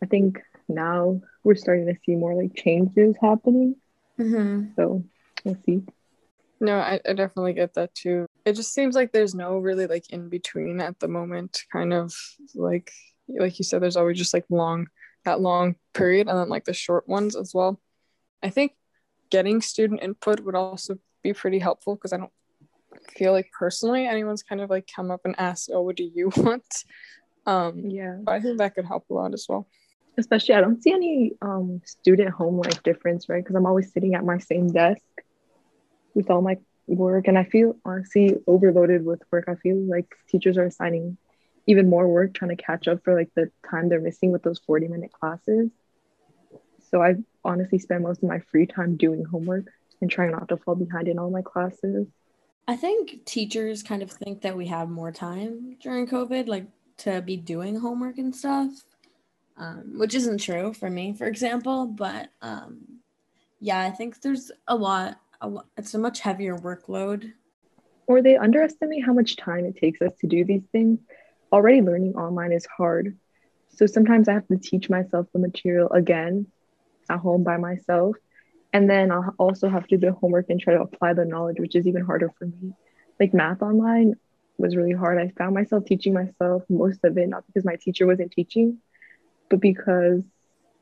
I 0.01 0.05
think 0.05 0.41
now 0.67 1.21
we're 1.43 1.55
starting 1.55 1.85
to 1.87 1.95
see 2.05 2.15
more 2.15 2.33
like 2.33 2.55
changes 2.55 3.15
happening. 3.21 3.75
Mm-hmm. 4.19 4.71
So 4.75 5.03
we'll 5.43 5.57
see. 5.65 5.83
No, 6.59 6.77
I, 6.77 6.99
I 7.07 7.13
definitely 7.13 7.53
get 7.53 7.73
that 7.75 7.93
too. 7.93 8.25
It 8.45 8.53
just 8.53 8.73
seems 8.73 8.95
like 8.95 9.11
there's 9.11 9.35
no 9.35 9.57
really 9.57 9.87
like 9.87 10.09
in 10.09 10.29
between 10.29 10.79
at 10.81 10.99
the 10.99 11.07
moment, 11.07 11.63
kind 11.71 11.93
of 11.93 12.13
like 12.55 12.91
like 13.27 13.59
you 13.59 13.65
said, 13.65 13.81
there's 13.81 13.97
always 13.97 14.17
just 14.17 14.33
like 14.33 14.45
long 14.49 14.87
that 15.25 15.41
long 15.41 15.75
period 15.93 16.27
and 16.27 16.37
then 16.37 16.49
like 16.49 16.65
the 16.65 16.73
short 16.73 17.07
ones 17.07 17.35
as 17.35 17.53
well. 17.53 17.79
I 18.41 18.49
think 18.49 18.73
getting 19.29 19.61
student 19.61 20.01
input 20.01 20.39
would 20.39 20.55
also 20.55 20.97
be 21.21 21.33
pretty 21.33 21.59
helpful 21.59 21.95
because 21.95 22.13
I 22.13 22.17
don't 22.17 22.31
feel 23.15 23.33
like 23.33 23.51
personally 23.57 24.07
anyone's 24.07 24.43
kind 24.43 24.61
of 24.61 24.69
like 24.69 24.89
come 24.93 25.11
up 25.11 25.21
and 25.25 25.35
asked, 25.37 25.69
"Oh, 25.71 25.81
what 25.81 25.95
do 25.95 26.03
you 26.03 26.31
want?" 26.37 26.83
Um, 27.45 27.89
yeah, 27.89 28.17
but 28.23 28.33
I 28.33 28.41
think 28.41 28.57
that 28.57 28.75
could 28.75 28.85
help 28.85 29.05
a 29.09 29.13
lot 29.13 29.33
as 29.33 29.45
well. 29.47 29.67
Especially, 30.17 30.55
I 30.55 30.61
don't 30.61 30.81
see 30.81 30.91
any 30.91 31.33
um, 31.43 31.81
student 31.85 32.31
home 32.31 32.57
life 32.57 32.81
difference, 32.81 33.29
right? 33.29 33.43
Because 33.43 33.55
I'm 33.55 33.67
always 33.67 33.91
sitting 33.91 34.15
at 34.15 34.25
my 34.25 34.39
same 34.39 34.71
desk 34.71 35.03
with 36.17 36.29
all 36.31 36.41
my 36.41 36.57
work, 36.87 37.27
and 37.27 37.37
I 37.37 37.43
feel 37.43 37.77
honestly 37.85 38.35
overloaded 38.47 39.05
with 39.05 39.21
work. 39.31 39.45
I 39.47 39.55
feel 39.55 39.77
like 39.77 40.07
teachers 40.27 40.57
are 40.57 40.65
assigning 40.65 41.17
even 41.67 41.89
more 41.89 42.07
work 42.07 42.33
trying 42.33 42.55
to 42.55 42.61
catch 42.61 42.87
up 42.87 43.03
for 43.03 43.13
like 43.13 43.29
the 43.35 43.51
time 43.69 43.87
they're 43.87 44.01
missing 44.01 44.31
with 44.31 44.41
those 44.41 44.59
40 44.59 44.87
minute 44.87 45.11
classes. 45.11 45.69
So 46.89 47.03
I 47.03 47.15
honestly 47.43 47.77
spend 47.77 48.03
most 48.03 48.23
of 48.23 48.29
my 48.29 48.39
free 48.39 48.65
time 48.65 48.97
doing 48.97 49.25
homework 49.25 49.65
and 50.01 50.09
trying 50.09 50.31
not 50.31 50.47
to 50.49 50.57
fall 50.57 50.75
behind 50.75 51.07
in 51.07 51.19
all 51.19 51.29
my 51.29 51.41
classes. 51.41 52.07
I 52.67 52.75
think 52.75 53.25
teachers 53.25 53.83
kind 53.83 54.01
of 54.01 54.11
think 54.11 54.41
that 54.41 54.57
we 54.57 54.67
have 54.67 54.89
more 54.89 55.11
time 55.11 55.77
during 55.79 56.07
COVID, 56.07 56.47
like 56.47 56.65
to 56.99 57.21
be 57.21 57.37
doing 57.37 57.79
homework 57.79 58.17
and 58.17 58.35
stuff, 58.35 58.71
um, 59.57 59.93
which 59.97 60.15
isn't 60.15 60.39
true 60.39 60.73
for 60.73 60.89
me, 60.89 61.13
for 61.13 61.27
example. 61.27 61.85
But 61.85 62.29
um, 62.41 62.99
yeah, 63.59 63.81
I 63.81 63.91
think 63.91 64.21
there's 64.21 64.51
a 64.67 64.75
lot, 64.75 65.19
a 65.41 65.51
it's 65.77 65.93
a 65.93 65.99
much 65.99 66.21
heavier 66.21 66.57
workload. 66.57 67.33
Or 68.07 68.21
they 68.21 68.37
underestimate 68.37 69.05
how 69.05 69.13
much 69.13 69.35
time 69.35 69.65
it 69.65 69.75
takes 69.77 70.01
us 70.01 70.13
to 70.21 70.27
do 70.27 70.45
these 70.45 70.63
things 70.71 70.99
already 71.51 71.81
learning 71.81 72.15
online 72.15 72.51
is 72.51 72.65
hard. 72.65 73.17
So 73.69 73.85
sometimes 73.85 74.27
I 74.27 74.33
have 74.33 74.47
to 74.47 74.57
teach 74.57 74.89
myself 74.89 75.27
the 75.33 75.39
material 75.39 75.89
again 75.91 76.47
at 77.09 77.19
home 77.19 77.43
by 77.43 77.57
myself. 77.57 78.15
And 78.73 78.89
then 78.89 79.11
I'll 79.11 79.33
also 79.37 79.69
have 79.69 79.87
to 79.87 79.97
do 79.97 80.07
the 80.07 80.13
homework 80.13 80.49
and 80.49 80.59
try 80.59 80.73
to 80.73 80.81
apply 80.81 81.13
the 81.13 81.25
knowledge, 81.25 81.59
which 81.59 81.75
is 81.75 81.87
even 81.87 82.03
harder 82.03 82.31
for 82.37 82.45
me. 82.45 82.73
Like 83.19 83.33
math 83.33 83.61
online 83.61 84.15
was 84.57 84.75
really 84.75 84.93
hard. 84.93 85.19
I 85.19 85.29
found 85.37 85.55
myself 85.55 85.85
teaching 85.85 86.13
myself 86.13 86.63
most 86.69 87.03
of 87.03 87.17
it, 87.17 87.29
not 87.29 87.45
because 87.47 87.63
my 87.63 87.75
teacher 87.75 88.05
wasn't 88.05 88.31
teaching, 88.31 88.79
but 89.49 89.59
because, 89.59 90.23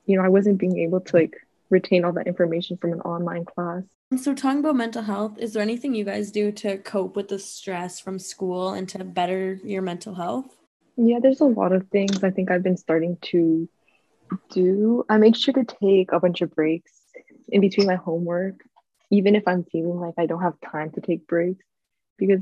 you 0.06 0.18
know, 0.18 0.24
I 0.24 0.30
wasn't 0.30 0.58
being 0.58 0.80
able 0.80 1.02
to 1.02 1.16
like 1.16 1.36
retain 1.70 2.06
all 2.06 2.14
that 2.14 2.28
information 2.28 2.78
from 2.78 2.94
an 2.94 3.02
online 3.02 3.46
class. 3.46 3.84
So, 4.18 4.36
talking 4.36 4.60
about 4.60 4.76
mental 4.76 5.02
health, 5.02 5.38
is 5.40 5.54
there 5.54 5.64
anything 5.64 5.96
you 5.96 6.06
guys 6.06 6.32
do 6.32 6.52
to 6.54 6.78
cope 6.78 7.16
with 7.16 7.28
the 7.28 7.40
stress 7.40 8.00
from 8.00 8.20
school 8.20 8.74
and 8.74 8.88
to 8.90 9.04
better 9.04 9.60
your 9.64 9.82
mental 9.82 10.14
health? 10.14 10.56
Yeah, 10.96 11.20
there's 11.22 11.42
a 11.42 11.46
lot 11.46 11.74
of 11.74 11.88
things 11.90 12.24
I 12.24 12.32
think 12.32 12.52
I've 12.52 12.64
been 12.64 12.78
starting 12.78 13.18
to 13.24 13.68
do. 14.52 15.04
I 15.10 15.18
make 15.18 15.36
sure 15.36 15.54
to 15.54 15.64
take 15.64 16.12
a 16.12 16.20
bunch 16.20 16.42
of 16.42 16.54
breaks 16.54 16.92
in 17.50 17.62
between 17.62 17.88
my 17.88 17.96
homework, 17.96 18.64
even 19.12 19.36
if 19.36 19.48
I'm 19.48 19.64
feeling 19.66 20.00
like 20.00 20.16
I 20.18 20.26
don't 20.26 20.42
have 20.42 20.60
time 20.62 20.92
to 20.92 21.02
take 21.02 21.28
breaks, 21.28 21.66
because 22.18 22.42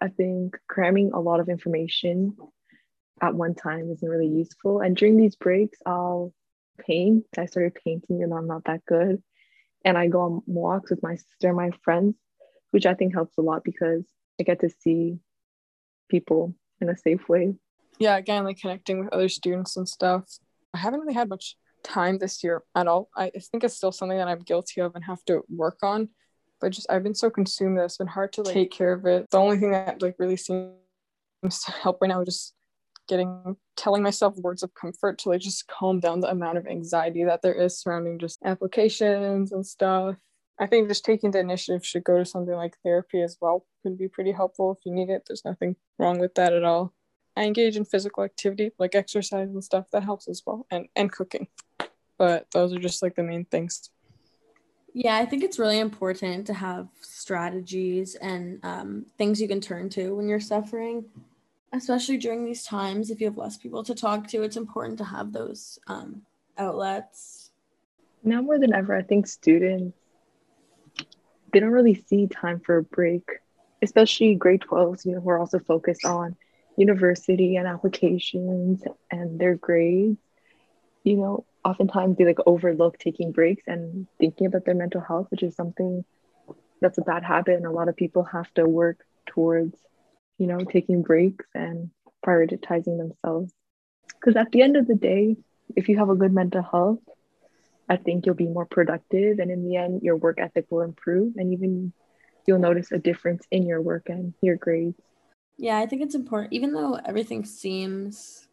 I 0.00 0.08
think 0.08 0.56
cramming 0.68 1.10
a 1.12 1.20
lot 1.20 1.40
of 1.40 1.48
information 1.48 2.36
at 3.20 3.34
one 3.34 3.54
time 3.54 3.90
isn't 3.90 4.08
really 4.08 4.28
useful. 4.28 4.80
And 4.80 4.96
during 4.96 5.16
these 5.16 5.36
breaks, 5.36 5.78
I'll 5.84 6.32
paint. 6.86 7.24
I 7.38 7.46
started 7.46 7.78
painting 7.84 8.22
and 8.22 8.32
I'm 8.32 8.46
not 8.46 8.64
that 8.64 8.84
good 8.86 9.22
and 9.84 9.96
I 9.96 10.08
go 10.08 10.20
on 10.20 10.42
walks 10.46 10.90
with 10.90 11.02
my 11.02 11.16
sister 11.16 11.48
and 11.48 11.56
my 11.56 11.70
friends, 11.82 12.16
which 12.70 12.86
I 12.86 12.94
think 12.94 13.14
helps 13.14 13.36
a 13.38 13.42
lot 13.42 13.64
because 13.64 14.04
I 14.38 14.44
get 14.44 14.60
to 14.60 14.70
see 14.70 15.18
people 16.08 16.54
in 16.80 16.88
a 16.88 16.96
safe 16.96 17.28
way. 17.28 17.54
Yeah, 17.98 18.16
again, 18.16 18.44
like 18.44 18.58
connecting 18.58 19.00
with 19.00 19.12
other 19.12 19.28
students 19.28 19.76
and 19.76 19.88
stuff. 19.88 20.24
I 20.74 20.78
haven't 20.78 21.00
really 21.00 21.14
had 21.14 21.28
much 21.28 21.56
time 21.82 22.18
this 22.18 22.42
year 22.42 22.62
at 22.74 22.86
all. 22.86 23.08
I 23.16 23.30
think 23.30 23.64
it's 23.64 23.76
still 23.76 23.92
something 23.92 24.18
that 24.18 24.28
I'm 24.28 24.40
guilty 24.40 24.80
of 24.80 24.94
and 24.94 25.04
have 25.04 25.24
to 25.26 25.42
work 25.48 25.78
on. 25.82 26.08
But 26.60 26.72
just 26.72 26.90
I've 26.90 27.02
been 27.02 27.14
so 27.14 27.30
consumed 27.30 27.78
that 27.78 27.84
it's 27.84 27.96
been 27.96 28.06
hard 28.06 28.34
to 28.34 28.42
like 28.42 28.54
take 28.54 28.70
care 28.70 28.92
of 28.92 29.06
it. 29.06 29.26
The 29.30 29.38
only 29.38 29.58
thing 29.58 29.70
that 29.70 30.02
like 30.02 30.16
really 30.18 30.36
seems 30.36 30.74
to 31.42 31.72
help 31.72 31.98
right 32.02 32.08
now 32.08 32.20
is 32.20 32.26
just 32.26 32.54
getting 33.08 33.56
telling 33.76 34.02
myself 34.02 34.36
words 34.36 34.62
of 34.62 34.74
comfort 34.74 35.18
to 35.18 35.30
like 35.30 35.40
just 35.40 35.66
calm 35.66 36.00
down 36.00 36.20
the 36.20 36.30
amount 36.30 36.58
of 36.58 36.66
anxiety 36.66 37.24
that 37.24 37.42
there 37.42 37.54
is 37.54 37.78
surrounding 37.78 38.18
just 38.18 38.38
applications 38.44 39.52
and 39.52 39.66
stuff. 39.66 40.16
I 40.58 40.66
think 40.66 40.88
just 40.88 41.04
taking 41.04 41.30
the 41.30 41.38
initiative 41.38 41.84
should 41.84 42.04
go 42.04 42.18
to 42.18 42.24
something 42.24 42.54
like 42.54 42.76
therapy 42.84 43.22
as 43.22 43.38
well 43.40 43.64
could 43.82 43.96
be 43.96 44.08
pretty 44.08 44.32
helpful 44.32 44.72
if 44.72 44.84
you 44.84 44.92
need 44.92 45.08
it. 45.08 45.24
There's 45.26 45.44
nothing 45.44 45.76
wrong 45.98 46.18
with 46.18 46.34
that 46.34 46.52
at 46.52 46.64
all. 46.64 46.92
I 47.36 47.44
engage 47.44 47.76
in 47.76 47.84
physical 47.84 48.24
activity 48.24 48.72
like 48.78 48.94
exercise 48.94 49.48
and 49.48 49.64
stuff 49.64 49.86
that 49.92 50.04
helps 50.04 50.28
as 50.28 50.42
well 50.46 50.66
and 50.70 50.88
and 50.94 51.10
cooking. 51.10 51.48
But 52.18 52.46
those 52.52 52.74
are 52.74 52.78
just 52.78 53.02
like 53.02 53.14
the 53.14 53.22
main 53.22 53.46
things. 53.46 53.90
Yeah, 54.92 55.16
I 55.16 55.24
think 55.24 55.44
it's 55.44 55.58
really 55.58 55.78
important 55.78 56.46
to 56.48 56.54
have 56.54 56.88
strategies 57.00 58.16
and 58.16 58.58
um, 58.64 59.06
things 59.18 59.40
you 59.40 59.48
can 59.48 59.60
turn 59.60 59.88
to 59.90 60.14
when 60.14 60.28
you're 60.28 60.40
suffering, 60.40 61.04
especially 61.72 62.16
during 62.16 62.44
these 62.44 62.64
times. 62.64 63.10
If 63.10 63.20
you 63.20 63.26
have 63.26 63.38
less 63.38 63.56
people 63.56 63.82
to 63.84 63.94
talk 63.94 64.26
to, 64.28 64.42
it's 64.42 64.56
important 64.56 64.98
to 64.98 65.04
have 65.04 65.32
those 65.32 65.78
um, 65.86 66.22
outlets. 66.58 67.50
Now 68.22 68.42
more 68.42 68.58
than 68.58 68.74
ever, 68.74 68.94
I 68.94 69.02
think 69.02 69.26
students 69.26 69.96
they 71.52 71.60
don't 71.60 71.70
really 71.70 71.94
see 71.94 72.26
time 72.26 72.60
for 72.60 72.78
a 72.78 72.82
break, 72.82 73.28
especially 73.82 74.34
grade 74.34 74.60
12s, 74.60 75.04
you 75.04 75.12
know, 75.12 75.20
who 75.20 75.30
are 75.30 75.38
also 75.38 75.58
focused 75.58 76.04
on 76.04 76.36
university 76.76 77.56
and 77.56 77.66
applications 77.66 78.82
and 79.10 79.38
their 79.38 79.56
grades. 79.56 80.18
You 81.02 81.16
know, 81.16 81.44
oftentimes 81.64 82.16
they 82.16 82.24
like 82.24 82.38
overlook 82.46 82.98
taking 82.98 83.32
breaks 83.32 83.64
and 83.66 84.06
thinking 84.18 84.46
about 84.46 84.64
their 84.64 84.74
mental 84.74 85.00
health, 85.00 85.28
which 85.30 85.42
is 85.42 85.54
something 85.56 86.04
that's 86.80 86.98
a 86.98 87.02
bad 87.02 87.24
habit. 87.24 87.56
And 87.56 87.66
a 87.66 87.70
lot 87.70 87.88
of 87.88 87.96
people 87.96 88.24
have 88.24 88.52
to 88.54 88.66
work 88.66 89.04
towards, 89.26 89.76
you 90.40 90.46
know, 90.46 90.58
taking 90.58 91.02
breaks 91.02 91.46
and 91.54 91.90
prioritizing 92.26 92.98
themselves. 92.98 93.52
Because 94.08 94.36
at 94.36 94.50
the 94.50 94.62
end 94.62 94.76
of 94.76 94.88
the 94.88 94.94
day, 94.94 95.36
if 95.76 95.88
you 95.88 95.98
have 95.98 96.08
a 96.08 96.16
good 96.16 96.32
mental 96.32 96.62
health, 96.62 96.98
I 97.88 97.96
think 97.96 98.24
you'll 98.24 98.34
be 98.34 98.48
more 98.48 98.66
productive. 98.66 99.38
And 99.38 99.50
in 99.50 99.68
the 99.68 99.76
end, 99.76 100.02
your 100.02 100.16
work 100.16 100.38
ethic 100.40 100.66
will 100.70 100.80
improve. 100.80 101.34
And 101.36 101.52
even 101.52 101.92
you'll 102.46 102.58
notice 102.58 102.90
a 102.90 102.98
difference 102.98 103.46
in 103.50 103.66
your 103.66 103.82
work 103.82 104.08
and 104.08 104.34
your 104.40 104.56
grades. 104.56 105.00
Yeah, 105.58 105.78
I 105.78 105.86
think 105.86 106.02
it's 106.02 106.14
important, 106.14 106.54
even 106.54 106.72
though 106.72 106.98
everything 107.04 107.44
seems 107.44 108.48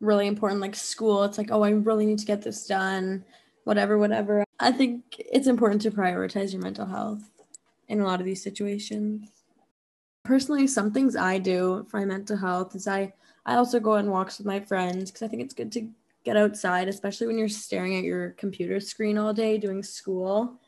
really 0.00 0.28
important 0.28 0.60
like 0.60 0.76
school 0.76 1.24
it's 1.24 1.38
like 1.38 1.50
oh 1.50 1.62
i 1.62 1.70
really 1.70 2.06
need 2.06 2.20
to 2.20 2.24
get 2.24 2.42
this 2.42 2.66
done 2.66 3.24
whatever 3.64 3.98
whatever 3.98 4.44
i 4.60 4.70
think 4.70 5.02
it's 5.18 5.48
important 5.48 5.82
to 5.82 5.90
prioritize 5.90 6.52
your 6.52 6.62
mental 6.62 6.86
health 6.86 7.22
in 7.88 8.00
a 8.00 8.04
lot 8.04 8.20
of 8.20 8.26
these 8.26 8.40
situations 8.40 9.28
personally 10.24 10.66
some 10.66 10.92
things 10.92 11.16
i 11.16 11.38
do 11.38 11.86
for 11.88 11.98
my 11.98 12.04
mental 12.04 12.36
health 12.36 12.74
is 12.74 12.86
i 12.86 13.12
i 13.46 13.54
also 13.54 13.80
go 13.80 13.92
on 13.92 14.10
walks 14.10 14.38
with 14.38 14.46
my 14.46 14.60
friends 14.60 15.10
because 15.10 15.22
i 15.22 15.28
think 15.28 15.42
it's 15.42 15.54
good 15.54 15.72
to 15.72 15.88
get 16.28 16.36
outside 16.36 16.88
especially 16.88 17.26
when 17.26 17.38
you're 17.38 17.48
staring 17.48 17.96
at 17.96 18.04
your 18.04 18.30
computer 18.30 18.80
screen 18.80 19.16
all 19.16 19.32
day 19.32 19.56
doing 19.56 19.82
school. 19.82 20.60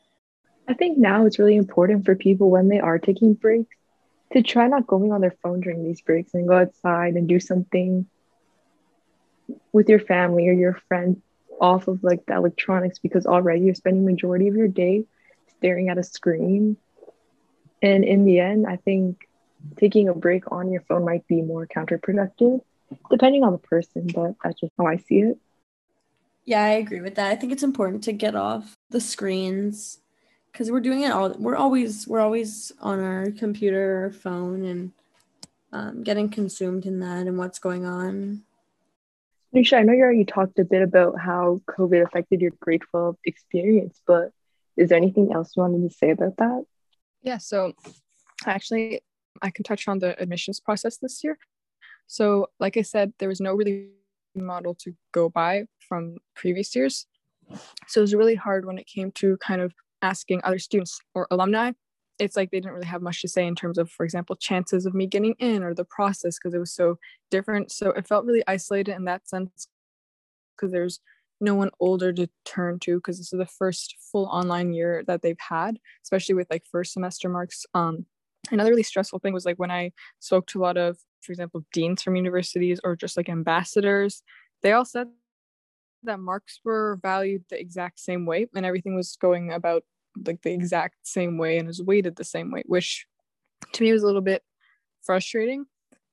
I 0.67 0.73
think 0.73 0.97
now 0.97 1.25
it's 1.25 1.37
really 1.37 1.55
important 1.55 2.05
for 2.05 2.15
people 2.15 2.49
when 2.49 2.67
they 2.67 2.79
are 2.79 2.97
taking 2.97 3.35
breaks 3.35 3.75
to 4.33 4.41
try 4.41 4.67
not 4.67 4.87
going 4.87 5.11
on 5.11 5.21
their 5.21 5.35
phone 5.43 5.59
during 5.59 5.83
these 5.83 6.01
breaks 6.01 6.33
and 6.33 6.47
go 6.47 6.57
outside 6.57 7.15
and 7.15 7.27
do 7.27 7.39
something 7.39 8.07
with 9.71 9.89
your 9.89 9.99
family 9.99 10.47
or 10.47 10.53
your 10.53 10.79
friends 10.87 11.19
off 11.59 11.87
of 11.87 12.03
like 12.03 12.25
the 12.25 12.35
electronics 12.35 12.97
because 12.99 13.25
already 13.27 13.61
you're 13.61 13.75
spending 13.75 14.05
majority 14.05 14.47
of 14.47 14.55
your 14.55 14.67
day 14.67 15.03
staring 15.57 15.89
at 15.89 15.97
a 15.97 16.03
screen. 16.03 16.77
And 17.83 18.03
in 18.03 18.25
the 18.25 18.39
end 18.39 18.65
i 18.67 18.77
think 18.77 19.27
taking 19.77 20.09
a 20.09 20.13
break 20.13 20.51
on 20.51 20.71
your 20.71 20.81
phone 20.81 21.05
might 21.05 21.27
be 21.27 21.41
more 21.41 21.67
counterproductive 21.67 22.61
depending 23.09 23.43
on 23.43 23.51
the 23.51 23.57
person 23.57 24.07
but 24.13 24.35
that's 24.43 24.59
just 24.59 24.73
how 24.77 24.85
i 24.85 24.97
see 24.97 25.19
it. 25.19 25.37
Yeah 26.45 26.63
i 26.63 26.69
agree 26.69 27.01
with 27.01 27.15
that. 27.15 27.31
I 27.31 27.35
think 27.35 27.51
it's 27.51 27.63
important 27.63 28.03
to 28.05 28.13
get 28.13 28.35
off 28.35 28.75
the 28.89 29.01
screens 29.01 29.99
because 30.51 30.69
we're 30.69 30.81
doing 30.81 31.01
it 31.01 31.11
all 31.11 31.33
we're 31.37 31.55
always 31.55 32.07
we're 32.07 32.19
always 32.19 32.71
on 32.81 32.99
our 32.99 33.31
computer 33.31 34.05
or 34.05 34.11
phone 34.11 34.65
and 34.65 34.91
um, 35.73 36.03
getting 36.03 36.29
consumed 36.29 36.85
in 36.85 36.99
that 36.99 37.27
and 37.27 37.37
what's 37.37 37.59
going 37.59 37.85
on. 37.85 38.43
Nisha, 39.55 39.77
I 39.77 39.83
know 39.83 39.93
you 39.93 40.01
already 40.01 40.25
talked 40.25 40.59
a 40.59 40.65
bit 40.65 40.81
about 40.81 41.19
how 41.19 41.61
COVID 41.67 42.05
affected 42.05 42.41
your 42.41 42.51
grade 42.59 42.81
12 42.89 43.17
experience, 43.25 43.99
but 44.07 44.31
is 44.77 44.89
there 44.89 44.97
anything 44.97 45.33
else 45.33 45.51
you 45.55 45.61
wanted 45.61 45.89
to 45.89 45.95
say 45.95 46.11
about 46.11 46.37
that? 46.37 46.65
Yeah, 47.21 47.37
so 47.37 47.73
actually, 48.45 49.01
I 49.41 49.49
can 49.49 49.63
touch 49.63 49.87
on 49.87 49.99
the 49.99 50.19
admissions 50.21 50.59
process 50.59 50.97
this 50.97 51.23
year. 51.23 51.37
So, 52.07 52.47
like 52.59 52.77
I 52.77 52.81
said, 52.81 53.13
there 53.19 53.29
was 53.29 53.41
no 53.41 53.53
really 53.53 53.89
model 54.35 54.75
to 54.75 54.93
go 55.13 55.29
by 55.29 55.65
from 55.87 56.17
previous 56.35 56.75
years. 56.75 57.07
So, 57.87 57.99
it 57.99 58.01
was 58.01 58.15
really 58.15 58.35
hard 58.35 58.65
when 58.65 58.77
it 58.77 58.87
came 58.87 59.11
to 59.13 59.37
kind 59.37 59.61
of 59.61 59.73
asking 60.01 60.41
other 60.43 60.59
students 60.59 60.99
or 61.13 61.27
alumni 61.31 61.71
it's 62.21 62.35
like 62.35 62.51
they 62.51 62.59
didn't 62.59 62.73
really 62.73 62.85
have 62.85 63.01
much 63.01 63.21
to 63.21 63.27
say 63.27 63.47
in 63.47 63.55
terms 63.55 63.79
of, 63.79 63.89
for 63.89 64.03
example, 64.03 64.35
chances 64.35 64.85
of 64.85 64.93
me 64.93 65.07
getting 65.07 65.33
in 65.39 65.63
or 65.63 65.73
the 65.73 65.85
process 65.85 66.37
because 66.37 66.53
it 66.53 66.59
was 66.59 66.71
so 66.71 66.99
different. 67.31 67.71
So 67.71 67.89
it 67.89 68.07
felt 68.07 68.25
really 68.25 68.43
isolated 68.47 68.95
in 68.95 69.05
that 69.05 69.27
sense 69.27 69.67
because 70.55 70.71
there's 70.71 70.99
no 71.39 71.55
one 71.55 71.71
older 71.79 72.13
to 72.13 72.29
turn 72.45 72.77
to 72.81 72.97
because 72.97 73.17
this 73.17 73.33
is 73.33 73.39
the 73.39 73.47
first 73.47 73.95
full 74.11 74.25
online 74.25 74.71
year 74.71 75.03
that 75.07 75.23
they've 75.23 75.39
had, 75.39 75.79
especially 76.03 76.35
with 76.35 76.47
like 76.51 76.63
first 76.71 76.93
semester 76.93 77.27
marks. 77.27 77.65
Um, 77.73 78.05
another 78.51 78.69
really 78.69 78.83
stressful 78.83 79.19
thing 79.19 79.33
was 79.33 79.45
like 79.45 79.57
when 79.57 79.71
I 79.71 79.91
spoke 80.19 80.47
to 80.47 80.59
a 80.59 80.63
lot 80.63 80.77
of, 80.77 80.97
for 81.21 81.31
example, 81.31 81.63
deans 81.71 82.01
from 82.01 82.15
universities 82.15 82.79
or 82.83 82.95
just 82.95 83.17
like 83.17 83.29
ambassadors, 83.29 84.23
they 84.61 84.71
all 84.71 84.85
said 84.85 85.07
that 86.03 86.19
marks 86.19 86.59
were 86.63 86.99
valued 87.01 87.43
the 87.49 87.59
exact 87.59 87.99
same 87.99 88.25
way 88.25 88.47
and 88.55 88.65
everything 88.65 88.95
was 88.95 89.17
going 89.21 89.51
about 89.51 89.83
like 90.25 90.41
the 90.41 90.51
exact 90.51 90.95
same 91.03 91.37
way 91.37 91.57
and 91.57 91.69
is 91.69 91.81
weighted 91.81 92.15
the 92.15 92.23
same 92.23 92.51
way, 92.51 92.63
which 92.65 93.05
to 93.73 93.83
me 93.83 93.91
was 93.91 94.03
a 94.03 94.05
little 94.05 94.21
bit 94.21 94.43
frustrating 95.01 95.65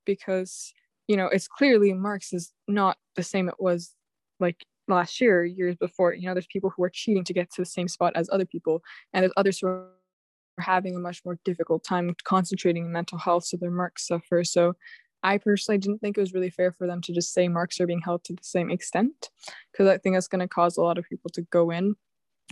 because 0.05 0.73
you 1.07 1.17
know 1.17 1.27
it's 1.27 1.49
clearly 1.49 1.93
marks 1.93 2.33
is 2.33 2.53
not 2.67 2.97
the 3.17 3.23
same 3.23 3.49
it 3.49 3.57
was 3.59 3.95
like 4.41 4.65
last 4.87 5.21
year 5.21 5.45
years 5.45 5.77
before 5.77 6.15
you 6.15 6.27
know 6.27 6.35
there's 6.35 6.47
people 6.47 6.73
who 6.75 6.83
are 6.83 6.91
cheating 6.91 7.25
to 7.25 7.35
get 7.35 7.51
to 7.51 7.61
the 7.61 7.67
same 7.67 7.89
spot 7.89 8.13
as 8.15 8.29
other 8.33 8.47
people 8.47 8.83
and 9.13 9.23
there's 9.23 9.33
others 9.37 9.59
who 9.59 9.85
having 10.59 10.97
a 10.97 11.01
much 11.01 11.23
more 11.25 11.39
difficult 11.45 11.85
time 11.85 12.15
concentrating 12.25 12.87
in 12.87 12.93
mental 12.93 13.19
health 13.19 13.45
so 13.45 13.57
their 13.57 13.71
marks 13.71 14.07
suffer 14.07 14.45
so 14.45 14.75
i 15.23 15.39
personally 15.39 15.79
didn't 15.79 15.99
think 15.99 16.17
it 16.17 16.21
was 16.21 16.35
really 16.35 16.51
fair 16.51 16.73
for 16.73 16.87
them 16.87 17.01
to 17.01 17.13
just 17.13 17.33
say 17.33 17.49
marks 17.49 17.81
are 17.81 17.87
being 17.87 18.03
held 18.05 18.23
to 18.25 18.33
the 18.33 18.45
same 18.45 18.71
extent 18.71 19.31
because 19.73 19.89
i 19.89 19.99
think 19.99 20.15
that's 20.15 20.29
going 20.29 20.41
to 20.41 20.49
cause 20.49 20.77
a 20.77 20.83
lot 20.83 20.99
of 20.99 21.05
people 21.09 21.31
to 21.31 21.43
go 21.51 21.71
in 21.71 21.95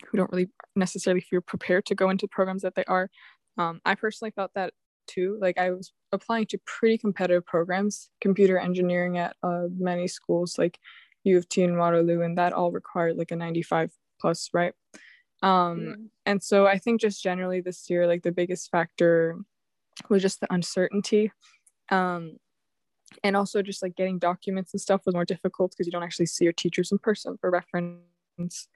who 0.05 0.19
don't 0.19 0.31
really 0.31 0.51
necessarily 0.75 1.21
feel 1.21 1.41
prepared 1.41 1.87
to 1.87 1.95
go 1.95 2.11
into 2.11 2.29
programs 2.29 2.63
that 2.63 2.75
they 2.75 2.85
are. 2.85 3.11
Um, 3.59 3.81
I 3.85 3.95
personally 3.95 4.33
felt 4.33 4.53
that 4.55 4.73
too. 5.07 5.39
Like 5.41 5.59
I 5.59 5.71
was 5.71 5.93
applying 6.13 6.47
to 6.47 6.59
pretty 6.67 6.99
competitive 6.99 7.47
programs, 7.47 8.11
computer 8.21 8.59
engineering 8.59 9.19
at 9.19 9.37
uh, 9.43 9.65
many 9.77 10.09
schools 10.09 10.57
like 10.59 10.79
U 11.25 11.39
of 11.39 11.49
T 11.49 11.63
and 11.63 11.79
Waterloo, 11.79 12.23
and 12.23 12.37
that 12.39 12.53
all 12.53 12.73
required 12.73 13.17
like 13.17 13.31
a 13.31 13.37
95 13.37 13.91
plus, 14.21 14.51
right? 14.53 14.73
Um. 15.43 16.11
And 16.25 16.43
so 16.43 16.67
I 16.67 16.79
think 16.79 17.01
just 17.01 17.23
generally 17.23 17.61
this 17.61 17.89
year, 17.89 18.07
like 18.07 18.23
the 18.23 18.33
biggest 18.33 18.71
factor 18.71 19.39
was 20.09 20.23
just 20.23 20.41
the 20.41 20.53
uncertainty. 20.53 21.33
Um, 21.91 22.39
and 23.23 23.37
also 23.37 23.63
just 23.63 23.83
like 23.83 23.97
getting 23.97 24.19
documents 24.19 24.73
and 24.73 24.81
stuff 24.81 25.03
was 25.07 25.15
more 25.15 25.25
difficult 25.25 25.71
because 25.73 25.87
you 25.87 25.93
don't 25.93 26.03
actually 26.03 26.27
see 26.27 26.45
your 26.45 26.53
teachers 26.53 26.91
in 26.91 26.99
person 26.99 27.37
for 27.41 27.51
reference 27.51 28.69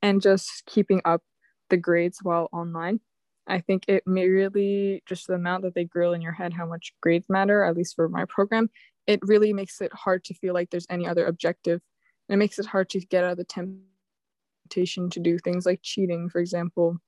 and 0.00 0.22
just 0.22 0.64
keeping 0.66 1.00
up 1.04 1.22
the 1.70 1.76
grades 1.76 2.20
while 2.22 2.48
online. 2.52 3.00
I 3.46 3.58
think 3.58 3.84
it 3.88 4.06
may 4.06 4.28
really 4.28 5.02
just 5.06 5.26
the 5.26 5.34
amount 5.34 5.64
that 5.64 5.74
they 5.74 5.84
grill 5.84 6.12
in 6.12 6.22
your 6.22 6.32
head 6.32 6.52
how 6.52 6.66
much 6.66 6.94
grades 7.00 7.26
matter, 7.28 7.64
at 7.64 7.76
least 7.76 7.96
for 7.96 8.08
my 8.08 8.24
program, 8.26 8.70
it 9.06 9.18
really 9.22 9.52
makes 9.52 9.80
it 9.80 9.92
hard 9.92 10.24
to 10.24 10.34
feel 10.34 10.54
like 10.54 10.70
there's 10.70 10.86
any 10.88 11.08
other 11.08 11.26
objective. 11.26 11.80
And 12.28 12.34
it 12.34 12.38
makes 12.38 12.58
it 12.58 12.66
hard 12.66 12.88
to 12.90 13.00
get 13.00 13.24
out 13.24 13.32
of 13.32 13.38
the 13.38 13.44
temptation 14.72 15.10
to 15.10 15.20
do 15.20 15.38
things 15.38 15.66
like 15.66 15.80
cheating, 15.82 16.28
for 16.28 16.40
example, 16.40 16.98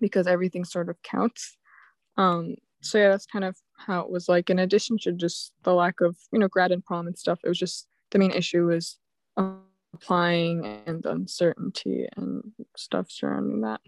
because 0.00 0.26
everything 0.26 0.64
sort 0.64 0.88
of 0.88 1.02
counts. 1.02 1.56
Um, 2.16 2.56
so 2.80 2.98
yeah, 2.98 3.08
that's 3.08 3.26
kind 3.26 3.44
of 3.44 3.56
how 3.76 4.00
it 4.00 4.10
was 4.10 4.28
like. 4.28 4.50
In 4.50 4.58
addition 4.58 4.98
to 5.02 5.12
just 5.12 5.52
the 5.62 5.72
lack 5.74 6.00
of, 6.00 6.16
you 6.32 6.38
know, 6.38 6.48
grad 6.48 6.72
and 6.72 6.84
prom 6.84 7.06
and 7.06 7.18
stuff, 7.18 7.40
it 7.44 7.48
was 7.48 7.58
just 7.58 7.86
the 8.10 8.18
main 8.18 8.30
issue 8.30 8.66
was 8.66 8.98
um, 9.36 9.62
applying 9.94 10.64
and 10.86 11.04
uncertainty 11.06 12.06
and 12.16 12.52
stuff 12.76 13.10
surrounding 13.10 13.62
that. 13.62 13.80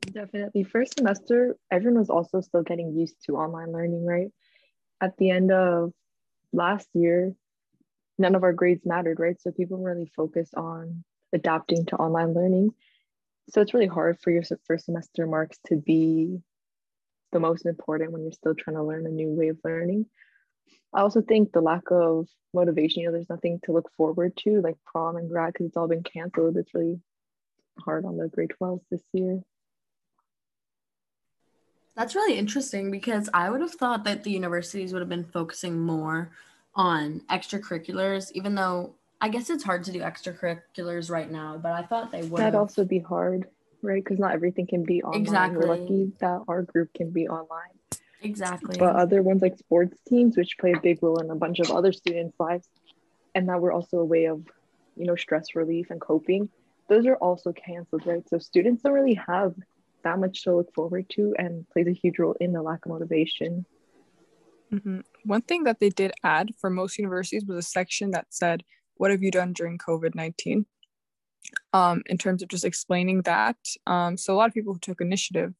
Definitely. 0.00 0.64
First 0.64 0.98
semester, 0.98 1.56
everyone 1.70 2.00
was 2.00 2.10
also 2.10 2.40
still 2.40 2.62
getting 2.62 2.96
used 2.96 3.16
to 3.26 3.36
online 3.36 3.72
learning, 3.72 4.04
right? 4.04 4.28
At 5.00 5.16
the 5.16 5.30
end 5.30 5.52
of 5.52 5.92
last 6.52 6.88
year, 6.94 7.32
none 8.18 8.34
of 8.34 8.42
our 8.42 8.52
grades 8.52 8.84
mattered, 8.84 9.20
right? 9.20 9.40
So 9.40 9.50
people 9.50 9.78
really 9.78 10.10
focused 10.16 10.54
on 10.54 11.04
adapting 11.32 11.86
to 11.86 11.96
online 11.96 12.34
learning. 12.34 12.74
So 13.50 13.60
it's 13.60 13.74
really 13.74 13.86
hard 13.86 14.20
for 14.20 14.30
your 14.30 14.42
first 14.66 14.86
semester 14.86 15.26
marks 15.26 15.58
to 15.66 15.76
be 15.76 16.40
the 17.32 17.40
most 17.40 17.66
important 17.66 18.12
when 18.12 18.22
you're 18.22 18.32
still 18.32 18.54
trying 18.54 18.76
to 18.76 18.82
learn 18.82 19.06
a 19.06 19.10
new 19.10 19.30
way 19.30 19.48
of 19.48 19.58
learning. 19.64 20.06
I 20.94 21.00
also 21.00 21.22
think 21.22 21.52
the 21.52 21.60
lack 21.60 21.90
of 21.90 22.28
motivation, 22.52 23.02
you 23.02 23.08
know, 23.08 23.12
there's 23.12 23.30
nothing 23.30 23.60
to 23.64 23.72
look 23.72 23.90
forward 23.96 24.36
to, 24.38 24.60
like 24.60 24.76
prom 24.84 25.16
and 25.16 25.28
grad, 25.30 25.52
because 25.52 25.66
it's 25.66 25.76
all 25.76 25.88
been 25.88 26.02
canceled. 26.02 26.56
It's 26.56 26.74
really 26.74 27.00
hard 27.78 28.04
on 28.04 28.18
the 28.18 28.28
grade 28.28 28.52
12s 28.60 28.82
this 28.90 29.02
year. 29.12 29.42
That's 31.96 32.14
really 32.14 32.38
interesting 32.38 32.90
because 32.90 33.28
I 33.34 33.50
would 33.50 33.60
have 33.60 33.74
thought 33.74 34.04
that 34.04 34.24
the 34.24 34.30
universities 34.30 34.92
would 34.92 35.02
have 35.02 35.08
been 35.08 35.24
focusing 35.24 35.78
more 35.78 36.30
on 36.74 37.20
extracurriculars, 37.30 38.32
even 38.32 38.54
though 38.54 38.94
I 39.22 39.28
guess 39.28 39.50
it's 39.50 39.62
hard 39.62 39.84
to 39.84 39.92
do 39.92 40.00
extracurriculars 40.00 41.08
right 41.08 41.30
now, 41.30 41.56
but 41.56 41.70
I 41.72 41.82
thought 41.82 42.10
they 42.10 42.22
would. 42.22 42.40
That'd 42.40 42.56
also 42.56 42.84
be 42.84 42.98
hard, 42.98 43.46
right? 43.80 44.02
Because 44.02 44.18
not 44.18 44.32
everything 44.32 44.66
can 44.66 44.82
be 44.82 45.00
online. 45.00 45.22
Exactly. 45.22 45.58
We're 45.58 45.76
lucky 45.76 46.12
that 46.18 46.40
our 46.48 46.62
group 46.62 46.92
can 46.92 47.10
be 47.10 47.28
online. 47.28 47.78
Exactly. 48.20 48.76
But 48.78 48.96
other 48.96 49.22
ones 49.22 49.40
like 49.40 49.56
sports 49.56 49.96
teams, 50.08 50.36
which 50.36 50.58
play 50.58 50.72
a 50.72 50.80
big 50.80 51.00
role 51.02 51.20
in 51.20 51.30
a 51.30 51.36
bunch 51.36 51.60
of 51.60 51.70
other 51.70 51.92
students' 51.92 52.34
lives, 52.40 52.68
and 53.36 53.48
that 53.48 53.60
were 53.60 53.70
also 53.70 53.98
a 53.98 54.04
way 54.04 54.24
of, 54.24 54.44
you 54.96 55.06
know, 55.06 55.14
stress 55.14 55.54
relief 55.54 55.90
and 55.90 56.00
coping. 56.00 56.48
Those 56.88 57.06
are 57.06 57.16
also 57.16 57.52
canceled, 57.52 58.04
right? 58.04 58.28
So 58.28 58.38
students 58.38 58.82
don't 58.82 58.92
really 58.92 59.14
have 59.14 59.54
that 60.02 60.18
much 60.18 60.42
to 60.42 60.56
look 60.56 60.74
forward 60.74 61.08
to, 61.10 61.32
and 61.38 61.64
plays 61.70 61.86
a 61.86 61.92
huge 61.92 62.18
role 62.18 62.36
in 62.40 62.52
the 62.52 62.60
lack 62.60 62.84
of 62.86 62.90
motivation. 62.90 63.66
Mm-hmm. 64.72 65.00
One 65.24 65.42
thing 65.42 65.62
that 65.62 65.78
they 65.78 65.90
did 65.90 66.10
add 66.24 66.50
for 66.58 66.70
most 66.70 66.98
universities 66.98 67.44
was 67.46 67.56
a 67.56 67.62
section 67.62 68.10
that 68.10 68.26
said, 68.30 68.64
"What 69.02 69.10
have 69.10 69.22
you 69.22 69.30
done 69.30 69.52
during 69.52 69.78
COVID 69.78 70.14
nineteen? 70.14 70.66
Um, 71.72 72.02
in 72.06 72.18
terms 72.18 72.42
of 72.42 72.48
just 72.48 72.64
explaining 72.64 73.22
that. 73.22 73.58
Um, 73.86 74.16
so 74.16 74.32
a 74.32 74.36
lot 74.36 74.48
of 74.48 74.54
people 74.54 74.74
who 74.74 74.78
took 74.78 75.00
initiative 75.00 75.52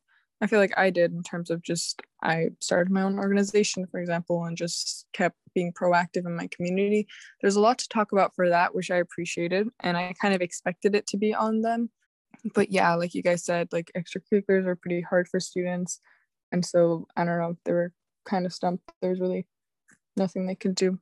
I 0.42 0.48
feel 0.48 0.58
like 0.58 0.76
I 0.76 0.90
did 0.90 1.12
in 1.12 1.22
terms 1.22 1.50
of 1.50 1.62
just 1.62 2.02
I 2.20 2.48
started 2.58 2.92
my 2.92 3.02
own 3.02 3.16
organization, 3.16 3.86
for 3.86 4.00
example, 4.00 4.44
and 4.44 4.56
just 4.56 5.06
kept 5.12 5.36
being 5.54 5.72
proactive 5.72 6.26
in 6.26 6.34
my 6.34 6.48
community. 6.48 7.06
There's 7.40 7.54
a 7.54 7.60
lot 7.60 7.78
to 7.78 7.88
talk 7.88 8.10
about 8.10 8.34
for 8.34 8.48
that, 8.48 8.74
which 8.74 8.90
I 8.90 8.96
appreciated, 8.96 9.68
and 9.80 9.96
I 9.96 10.14
kind 10.20 10.34
of 10.34 10.40
expected 10.40 10.96
it 10.96 11.06
to 11.08 11.16
be 11.16 11.32
on 11.32 11.62
them. 11.62 11.90
But 12.56 12.72
yeah, 12.72 12.92
like 12.94 13.14
you 13.14 13.22
guys 13.22 13.44
said, 13.44 13.68
like 13.70 13.92
extracurriculars 13.96 14.66
are 14.66 14.74
pretty 14.74 15.00
hard 15.02 15.28
for 15.28 15.38
students, 15.38 16.00
and 16.50 16.66
so 16.66 17.06
I 17.16 17.24
don't 17.24 17.38
know, 17.38 17.56
they 17.64 17.72
were 17.72 17.92
kind 18.24 18.44
of 18.44 18.52
stumped. 18.52 18.82
There's 19.00 19.20
really 19.20 19.46
nothing 20.16 20.46
they 20.46 20.56
could 20.56 20.74
do. 20.74 20.98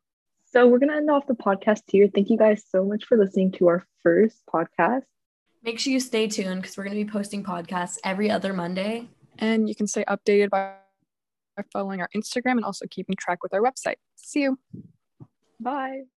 So 0.52 0.66
we're 0.66 0.78
gonna 0.78 0.96
end 0.96 1.10
off 1.10 1.26
the 1.26 1.34
podcast 1.34 1.82
here. 1.86 2.08
Thank 2.12 2.28
you 2.28 2.36
guys 2.36 2.64
so 2.68 2.84
much 2.84 3.04
for 3.04 3.16
listening 3.16 3.52
to 3.52 3.68
our 3.68 3.84
first 4.02 4.42
podcast. 4.52 5.04
Make 5.62 5.78
sure 5.78 5.92
you 5.92 6.00
stay 6.00 6.26
tuned 6.26 6.62
because 6.62 6.76
we're 6.76 6.84
gonna 6.84 6.96
be 6.96 7.04
posting 7.04 7.44
podcasts 7.44 7.98
every 8.02 8.30
other 8.30 8.52
Monday 8.52 9.08
and 9.38 9.68
you 9.68 9.74
can 9.74 9.86
stay 9.86 10.04
updated 10.04 10.50
by 10.50 10.74
following 11.72 12.00
our 12.00 12.08
Instagram 12.16 12.52
and 12.52 12.64
also 12.64 12.86
keeping 12.90 13.14
track 13.16 13.42
with 13.42 13.54
our 13.54 13.60
website. 13.60 13.96
See 14.16 14.42
you. 14.42 14.58
Bye. 15.60 16.02